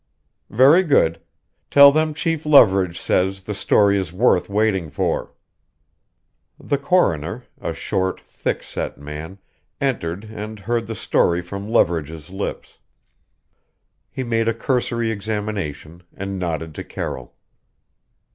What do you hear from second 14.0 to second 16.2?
He made a cursory examination